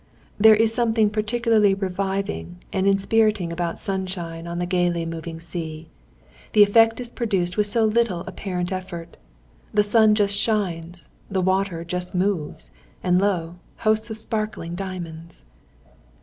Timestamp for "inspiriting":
2.87-3.53